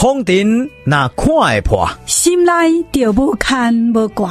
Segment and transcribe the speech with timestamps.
[0.00, 2.52] 风尘那看会破，心内
[2.92, 4.30] 就无牵无挂；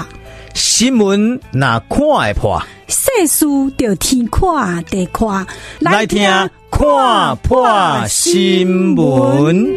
[0.54, 3.46] 新闻那看会破，世事
[3.78, 5.46] 就天看地看。
[5.80, 6.24] 来听
[6.72, 7.68] 看破
[8.08, 9.76] 新闻。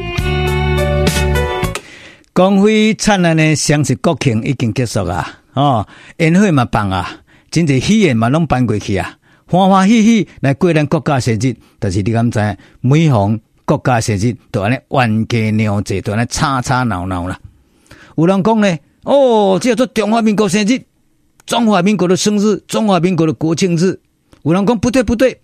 [2.32, 5.40] 光辉灿烂的双十国庆已经结束啊！
[5.54, 5.84] 哦，
[6.18, 7.10] 宴会嘛办啊，
[7.50, 11.56] 真侪喜宴嘛拢办过去啊，欢欢喜喜来过咱国家生日。
[11.80, 17.38] 但是你敢知，每逢国家生日都安尼冤家娘济，都安尼吵吵闹闹啦。
[18.16, 20.82] 有人讲呢，哦，这叫做中华民国生日，
[21.46, 24.00] 中华民国的生日，中华民国的国庆日。
[24.42, 25.40] 有人讲不对不对，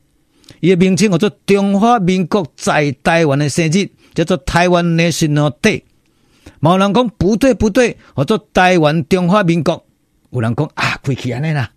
[0.58, 5.82] 伊的名称叫做中华民国在台湾的生日，叫做台湾 National Day。
[6.58, 9.86] 某人讲不对不对，叫做台湾中华民国。
[10.30, 11.70] 有人讲啊，过去安尼啦，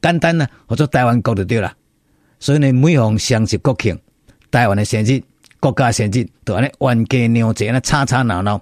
[0.00, 1.72] 简单啦，叫做台湾国就对啦。
[2.40, 3.96] 所以呢，每逢双十国庆，
[4.50, 5.22] 台湾的生日。
[5.62, 8.60] 国家生日都安尼冤家娘济，安尼吵吵闹闹，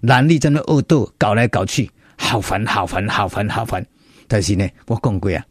[0.00, 3.84] 男女在那恶斗，搞来搞去，好烦好烦好烦好烦。
[4.28, 5.44] 但是呢，我讲过啊，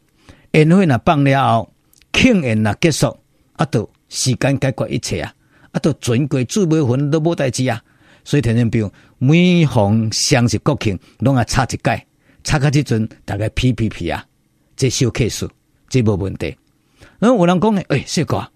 [0.52, 1.70] 宴会若放了后，
[2.14, 3.14] 庆宴若结束，
[3.56, 5.34] 啊，都时间解决一切啊，
[5.72, 7.78] 啊，都船过煮未分都无代志啊。
[8.24, 12.06] 所以听众朋友，每逢双十国庆，拢爱插一解，
[12.42, 14.24] 插到即阵大概皮皮皮啊，
[14.74, 15.46] 这小 case，
[15.90, 16.56] 这无问题。
[17.18, 18.50] 然后有人讲呢，诶、欸，小哥，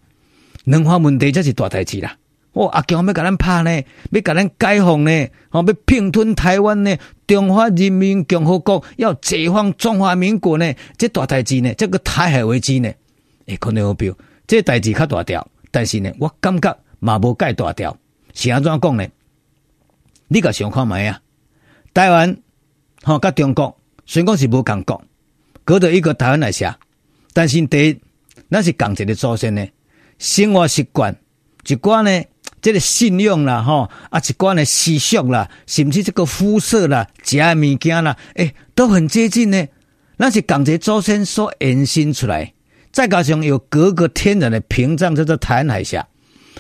[0.65, 2.17] 两岸问题才是大代志啦。
[2.53, 12.93] 哦，阿强要甲咱拍呢，要甲咱解放呢，哦，要并吞台湾呢，中华人民共和国要解放中华民国呢，这大代志呢，这个台海危机呢，
[13.47, 14.13] 诶，可能有标，
[14.49, 17.97] 这代志较大条，但是呢，我感觉嘛无介大条，
[18.35, 19.07] 是安怎讲呢？
[20.27, 21.21] 你甲想看觅啊？
[21.95, 22.37] 台湾，
[23.05, 25.01] 吼，甲中国虽讲是无共国，
[25.65, 26.75] 隔着一个台湾来写，
[27.33, 28.01] 但是第一，
[28.49, 29.65] 那是共一个祖先呢，
[30.19, 31.17] 生活习惯，
[31.65, 32.25] 一寡呢。
[32.63, 39.67] 这个信用啦，吼啊，一关的习俗啦，甚至这个肤色啦，食的物件啦，诶、都很接近呢。
[40.19, 42.53] 那是港籍祖先所延伸出来，
[42.93, 46.07] 再加上有隔个天然的屏障，叫做台湾海峡，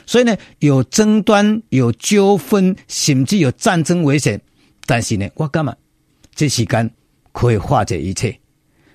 [0.06, 4.40] 所以呢，有争端、有纠纷，甚至有战争危险。
[4.86, 5.76] 但是呢，我感觉
[6.34, 6.90] 这时间
[7.32, 8.38] 可以化解一切。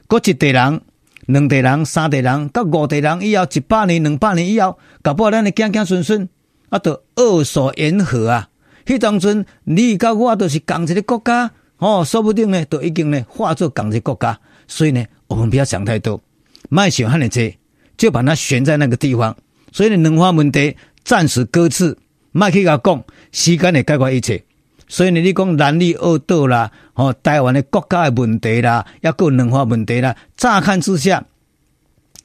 [0.07, 0.81] 过一代人、
[1.27, 6.29] 两代人、三代人，到五代人以后，一百年、两百年以后，搞不好咱的子子孙孙。
[6.75, 8.49] 啊，都二所言和啊！
[8.85, 14.37] 迄当阵你甲我都是共一个国家，哦，说不定呢，都已经呢化作共一个国家。
[14.67, 16.21] 所以呢，我们不要想太多，
[16.69, 17.55] 卖想汉的这，
[17.97, 19.35] 就把它悬在那个地方。
[19.71, 21.97] 所以呢，两化问题暂时搁置，
[22.33, 24.43] 卖去甲讲，时间会解决一切。
[24.89, 31.23] 所以呢，你讲男女恶斗啦，哦，台湾的国家的问题啦，抑个两化问题啦，乍看之下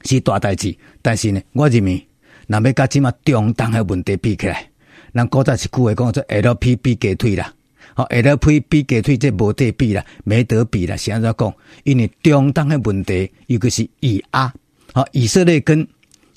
[0.03, 2.05] 是大代志，但是呢，我认为。
[2.51, 4.69] 那要甲即马中东的问题比起来，
[5.13, 7.53] 咱古早一句话讲做 LP 比鸡腿啦，
[7.93, 10.97] 好 LP 比鸡腿这无得比啦，没得比啦。
[10.97, 11.53] 现在讲，
[11.85, 14.53] 因为中东的问题，尤其是以阿，
[14.91, 15.87] 好以色列跟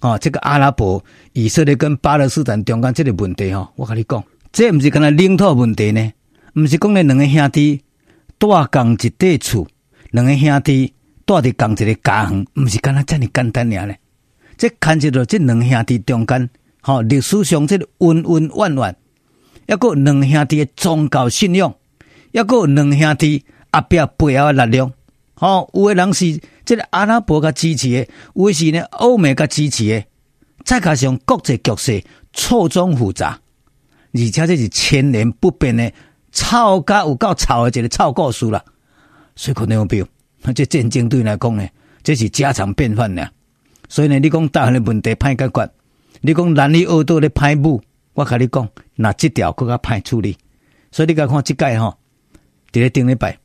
[0.03, 4.23] 哦这个阿拉伯，以色列跟巴勒斯坦中间这个问题吼，我跟你讲，
[4.53, 6.13] 这毋是干那领土问题呢，
[6.55, 7.83] 毋是讲那两个兄弟
[8.39, 9.67] 住共一块厝，
[10.13, 10.95] 两个兄弟
[11.27, 13.95] 住伫共一个家园，毋是干那这么简单尔呢。
[14.57, 16.49] 这牵涉到这两兄弟中间，
[16.81, 18.97] 吼历史上这个恩恩怨怨，
[19.67, 21.75] 一个两兄弟的宗教信仰，
[22.33, 24.93] 一个两兄弟后壁背后的力量，
[25.35, 30.05] 吼有的人是这个阿拉伯甲支持的，有的是呢欧美甲支持的，
[30.65, 33.39] 再加上国际局势错综复杂，
[34.13, 35.93] 而且这是千年不变的
[36.31, 38.63] 吵甲有够吵的一个吵故事啦，
[39.35, 40.07] 所以可能有标，
[40.43, 41.67] 那这战争对来讲呢，
[42.03, 43.27] 这是家常便饭呢。
[43.94, 45.71] 所以呢，你讲台湾的问题歹解决，
[46.21, 47.81] 你讲男女恶斗的歹母，
[48.15, 50.37] 我甲你讲，那这条更加歹处理。
[50.91, 51.97] 所以你甲看即届吼，
[52.72, 53.38] 伫咧顶礼拜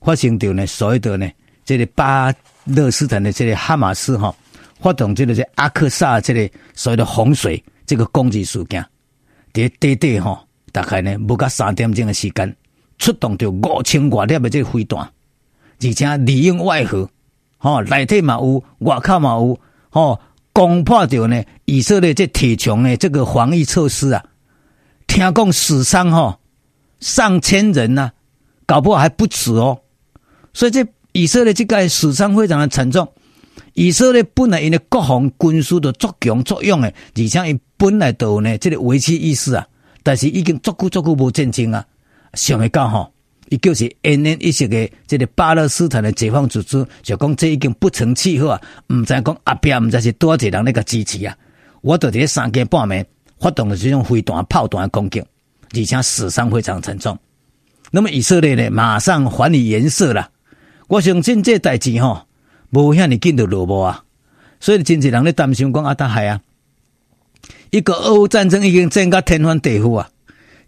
[0.00, 1.30] 发生着呢，所谓的呢，
[1.64, 4.34] 这个巴勒斯坦的这个哈马斯吼
[4.80, 8.84] 发动这个这阿克萨这个所谓的洪水这个攻击事件，
[9.52, 12.56] 伫短短吼，大概呢无甲三点钟的时间，
[12.98, 14.98] 出动着五千多粒的这个飞弹，
[15.80, 17.08] 而且里应外合，
[17.58, 19.56] 吼内底嘛有，外口嘛有。
[19.96, 20.20] 哦，
[20.52, 21.42] 攻破掉呢！
[21.64, 24.22] 以色列这铁穹呢，这个防疫措施啊，
[25.06, 26.38] 听讲死伤哈
[27.00, 28.12] 上千人呐、啊，
[28.66, 29.80] 搞不好还不止哦。
[30.52, 33.10] 所以这以色列这个死伤非常的沉重。
[33.72, 39.66] 以色列本来因为国防军事的作强作用的，而且伊本来都有呢这个危机意识啊，
[40.02, 41.82] 但是已经足久足久无战争啊，
[42.34, 43.10] 想会到吼。
[43.48, 48.60] 伊就是奄奄一息的这个巴勒斯坦的解放组织，就讲这已经不成气候啊！
[48.88, 51.36] 毋知讲后壁毋知是多少人那个支持啊！
[51.82, 53.04] 我到底三更半暝
[53.38, 57.16] 发动了这种飞弹、炮弹攻击，而且死伤非常沉重。
[57.92, 60.28] 那么以色列呢，马上还以颜色了。
[60.88, 62.26] 我相信这代志吼，
[62.70, 64.02] 无遐尼紧就落幕啊。
[64.58, 66.40] 所以真济人咧担心讲阿达海啊，
[67.70, 70.10] 一个俄乌战争已经战到天翻地覆啊。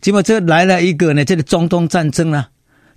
[0.01, 2.49] 结果这来了一个呢，这个中东战争啊，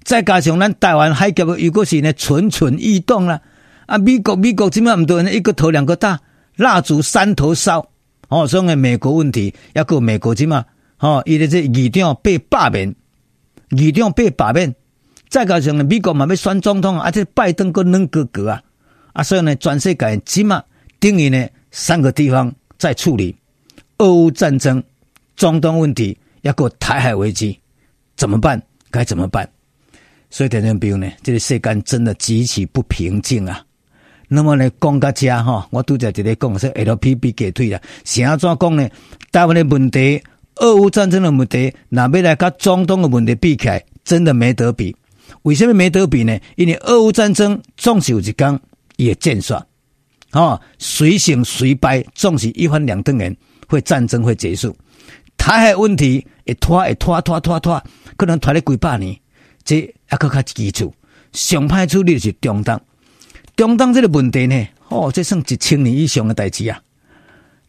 [0.03, 3.41] 再加上咱台湾海峡又果是呢蠢蠢欲动了
[3.85, 3.97] 啊。
[3.97, 5.31] 美国美国怎么唔多呢？
[5.31, 6.19] 一个头两个大，
[6.55, 7.87] 蜡烛三头烧
[8.29, 8.47] 哦。
[8.47, 10.65] 所以美国问题，要个美国怎么
[10.99, 11.21] 哦？
[11.25, 12.95] 伊咧这议长被罢免，
[13.69, 14.73] 议长被罢免，
[15.29, 18.61] 再加上呢美国嘛要选总统啊，这拜登个冷哥哥啊
[19.13, 20.63] 啊，所以呢全世界怎嘛？
[20.99, 23.35] 等于呢，三个地方在处理
[23.99, 24.83] 俄乌战争、
[25.35, 27.59] 中东问题，要过台海危机，
[28.17, 28.61] 怎么办？
[28.89, 29.47] 该怎么办？
[30.33, 33.61] 所以听众朋友呢，这个世间真的极其不平静啊。
[34.29, 38.89] 那么呢，讲到这哈，我都在这里讲说 LPP 给退了，想要怎讲呢？
[39.29, 40.23] 台湾的问题、
[40.55, 44.95] 俄乌战争的问题，那未来跟中东的问题比起来，真的没得比。
[45.41, 46.39] 为什么没得比呢？
[46.55, 48.57] 因为俄乌战争总是有一天
[48.95, 49.61] 也见爽。
[50.31, 53.35] 哦，随胜随败，总是一翻两瞪眼，
[53.67, 54.73] 会战争会结束。
[55.35, 57.83] 台海问题会拖会拖拖拖拖，
[58.15, 59.13] 可能拖了几百年，
[59.65, 60.93] 这还阁较基础。
[61.31, 62.79] 上歹处理是中东，
[63.55, 66.77] 中东这个问题呢，哦，这算一千年以上的代志啊。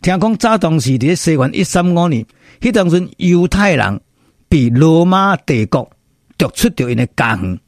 [0.00, 2.26] 听讲早当时伫咧西元一三五年，
[2.60, 4.00] 迄当阵犹太人
[4.48, 5.88] 被罗马帝国
[6.36, 7.60] 夺出着因的家园，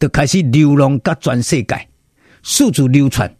[0.00, 1.86] 就开始流浪到全世界，
[2.42, 3.30] 四处流传。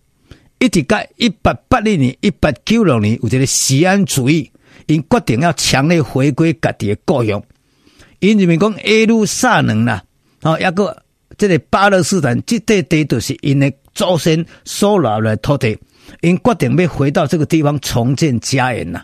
[0.59, 4.51] 一直到一八八零年、一八九六年，有一个西安主义，
[4.87, 7.43] 因决定要强烈回归家己的故乡。
[8.21, 10.05] 因认为讲耶路撒冷啦，
[10.44, 11.02] 哦，一个
[11.37, 15.76] 这个巴勒斯坦这块地都是因的祖先所留来土地，
[16.20, 19.02] 因决定要回到这个地方重建家园呐。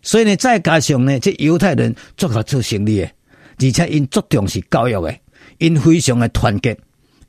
[0.00, 3.10] 所以呢，再加上呢，这犹太人做好做生意的，
[3.58, 5.14] 而且因注重是教育的，
[5.58, 6.78] 因非常的团结，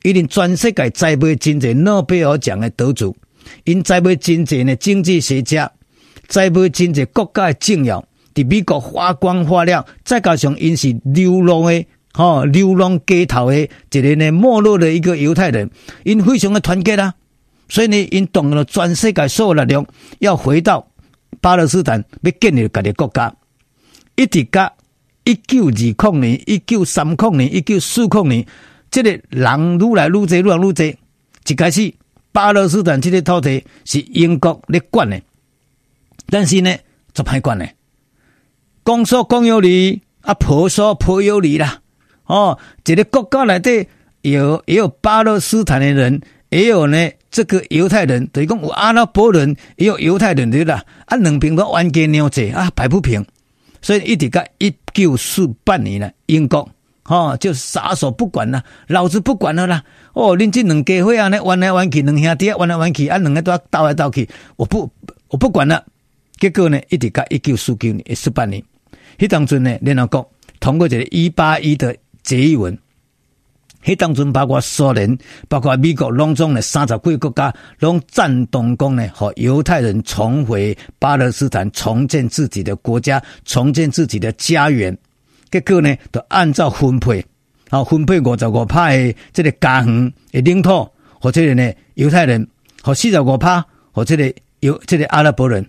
[0.02, 3.14] 因全世界栽培真济诺贝尔奖的得主。
[3.64, 5.70] 因栽培真济呢经济学家，
[6.28, 11.84] 栽培真济国家的政要，伫美国发光发亮，再加上因是流浪的，
[12.18, 13.60] 吼流浪街头的
[13.92, 15.70] 一个呢没落的一个犹太人，
[16.02, 17.14] 因非常的团结啦，
[17.68, 19.86] 所以呢，因动了全世界所有力量，
[20.18, 20.84] 要回到
[21.40, 23.32] 巴勒斯坦，要建立家己的国家。
[24.16, 24.74] 一直到
[25.22, 28.44] 一九二零年、一九三零年、一九四零年，
[28.90, 30.86] 这个人愈来愈多，愈来愈多，
[31.46, 31.94] 一开始。
[32.32, 35.22] 巴勒斯坦这个土地是英国来管的，
[36.26, 36.76] 但是呢，
[37.14, 37.64] 怎么管呢？
[38.82, 41.80] 公说公有理，啊婆说婆有理啦。
[42.28, 43.88] 哦，这个国家内底
[44.22, 46.20] 有也有巴勒斯坦的人，
[46.50, 50.84] 也有呢这个犹太人，等于讲有阿拉伯人，也有犹太人对啦。
[51.06, 53.24] 啊，两边都冤家娘债啊，摆不平，
[53.82, 56.68] 所以一直到一九四八年了，英国。
[57.04, 59.82] 哦，就撒手不管了，老子不管了啦！
[60.12, 64.90] 哦，恁这两家伙啊，呢玩来玩去，两兄弟玩来玩去，啊，两个都要斗来斗去，我不，
[65.28, 65.82] 我不管了。
[66.36, 68.62] 结果呢，一直到一九四九年、一四八年，
[69.16, 70.30] 迄当阵呢，联合国
[70.60, 71.96] 通过这个一八一的
[72.28, 72.76] 决议文，
[73.82, 75.16] 迄当阵包括苏联、
[75.48, 84.94] 包括美国，拢总呢三十几个国家拢赞同讲呢，和犹太人重回巴勒斯坦，重建自己的国家，重建自己的家园。
[85.50, 87.24] 结果呢，就按照分配，
[87.70, 90.86] 啊，分配五十五派的这个家园的领土，
[91.18, 92.46] 或者呢犹太人，
[92.82, 94.30] 和四十五趴，或者呢
[94.60, 95.66] 犹这个阿拉伯人。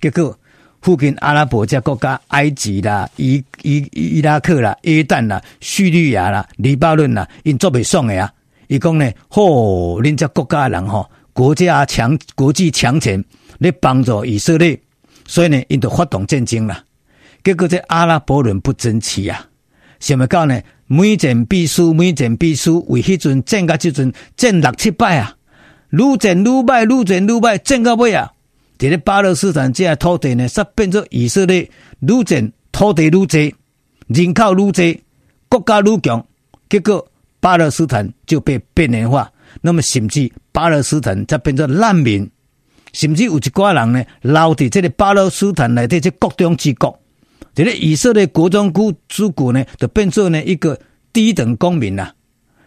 [0.00, 0.34] 结果
[0.80, 8.32] 附近阿拉伯这国家，埃及啦、伊伊伊拉克啦、约旦啦、叙利亚啦、黎巴嫩啦，因做袂爽的啊！
[8.68, 13.22] 伊讲呢，吼，恁这国家的人吼，国家强，国际强权，
[13.58, 14.78] 咧帮助以色列，
[15.26, 16.82] 所以呢，因就发动战争啦。
[17.42, 19.46] 结果这阿拉伯人不争气啊，
[20.00, 20.60] 想要讲呢？
[20.90, 22.82] 每战必输，每战必输。
[22.88, 25.36] 为迄阵战到即阵战六七败啊，
[25.90, 28.32] 愈战愈败，愈战愈败，战到尾啊！
[28.78, 31.68] 这个巴勒斯坦这土地呢，煞变做以色列
[32.00, 33.52] 愈战土地愈济，
[34.06, 35.00] 人口愈多，
[35.48, 36.24] 国家愈强。
[36.68, 37.04] 结果
[37.40, 39.30] 巴勒斯坦就被边缘化，
[39.62, 42.30] 那么甚至巴勒斯坦则变做难民，
[42.92, 46.96] 甚至有一寡人呢，留伫这个巴勒斯坦内底这国中之国。
[47.54, 50.78] 这个以色列国中之主国呢，就变做呢一个
[51.12, 52.12] 低等公民呐，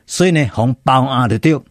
[0.06, 1.63] 所以呢，从包压的掉，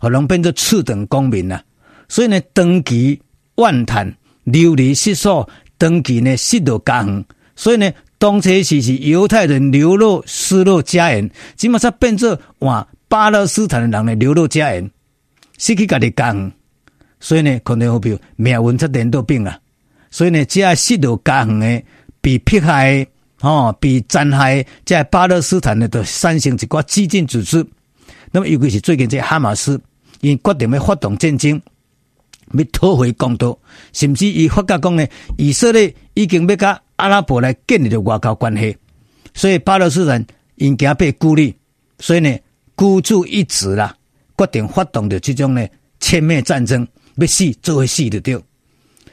[0.00, 1.60] 可能变做次等公民呐，
[2.08, 3.20] 所以呢，长期
[3.58, 4.12] 怨叹
[4.44, 5.48] 流离失所，
[5.78, 7.24] 长期呢失落家园，
[7.54, 14.90] 所以呢，当初时是犹太人流落失落家园，基本上变做哇巴勒斯坦的人呢流落家园，
[15.58, 16.52] 失去家己家园，
[17.20, 19.60] 所以呢，可能会比命运出颠倒病了，
[20.10, 21.82] 所以呢，这失落家园的。
[22.20, 23.06] 被迫害
[23.42, 27.64] 哦，比残害在巴勒斯坦的都产生一个激进组织。
[28.32, 29.80] 那么尤其是最近这哈马斯，
[30.20, 31.62] 因决定要发动战争，
[32.52, 33.58] 要讨回公道，
[33.92, 38.76] 甚至伊发觉讲呢，以色列已经要甲阿拉伯来建立着外交关系，
[39.34, 40.24] 所以巴勒斯坦
[40.56, 41.54] 应该被孤立，
[41.98, 42.36] 所以呢
[42.74, 43.94] 孤注一掷啦，
[44.36, 45.66] 决定发动的这种呢
[46.00, 46.86] 歼灭战争，
[47.16, 48.40] 要死就会死的掉。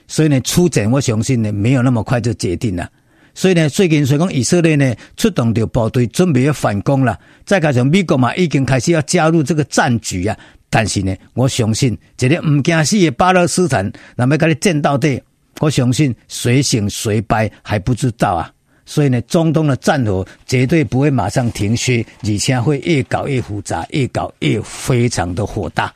[0.07, 2.89] 所以呢，出战我相信呢没有那么快就决定了。
[3.33, 10.37] 所以呢，最近虽讲以色列呢出动着部队准备要反攻了，再加上美国嘛已经开始要加入这个战局啊。
[10.75, 15.23] 但是呢，我相信这个唔惊死的巴勒斯坦，那么跟你战到底，
[15.61, 18.51] 我相信谁胜谁败还不知道啊。
[18.85, 25.93] 所以呢，中东的战火绝对不会马上停歇，而且会越搞越复杂，越搞越非常的火大。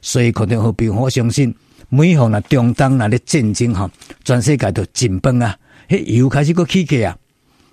[0.00, 1.52] 所以可能和平，我相信
[1.88, 3.90] 每逢啊中东那的战争哈，
[4.24, 5.56] 全世界都紧绷啊。
[6.06, 7.16] 又开始个起价啊，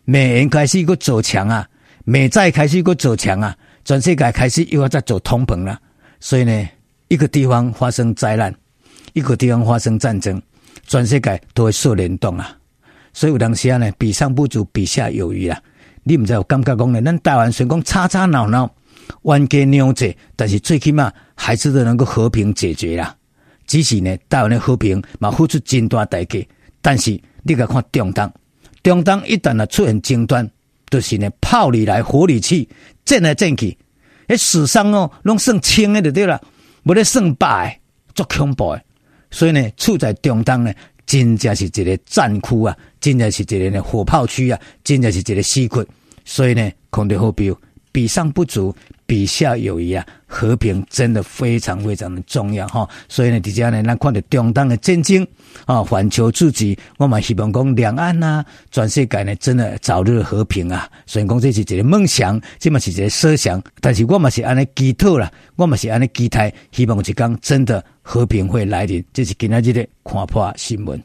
[0.06, 1.68] 美元开始个走强啊，
[2.04, 5.80] 美债开始个走强啊，全世界开始又要再走通膨了。
[6.20, 6.70] 所以呢，
[7.08, 8.54] 一个地方发生灾难，
[9.14, 10.42] 一个地方发生战争，
[10.88, 12.58] 全世界都会受联动啊。
[13.14, 15.62] 所以有当时啊呢，比上不足，比下有余啊。
[16.04, 17.02] 你唔知有感觉讲呢？
[17.02, 18.70] 咱台湾虽然讲吵吵闹闹，
[19.24, 23.16] 冤家扭者，但是最起码还是都能够和平解决啦。
[23.66, 26.40] 只是呢，台湾的和平嘛付出真大代价，
[26.82, 27.20] 但是。
[27.44, 28.30] 你甲看中东，
[28.84, 30.52] 中东一旦啊出现争端，
[30.90, 32.68] 就是呢炮里来火里去，
[33.06, 33.78] 战来战去，
[34.28, 36.42] 诶，死伤哦，拢算轻的就对了，
[36.84, 37.80] 无咧算百，
[38.14, 38.84] 足恐怖诶。
[39.32, 40.74] 所以呢，处在中东呢，
[41.06, 45.88] 真正是一个战区啊，真正是一个呢火炮区啊，真正是一个死区。
[46.26, 47.54] 所以呢，空中好比
[47.98, 48.76] 比上不足。
[49.08, 52.88] 比下有余啊，和平真的非常非常的重要哈。
[53.08, 55.26] 所以呢，底下呢，咱看到中东的战争
[55.66, 60.88] 啊，环球自己，我们希望讲两岸呐，全世界呢，真的早日和平啊。
[61.06, 69.02] 虽然讲这是一个梦想，这么是一个设想，但是我们是安尼祈祷啦，我们是安尼期待，希望一天真的和平会来临。
[69.14, 71.02] 这是今仔日的看破新闻。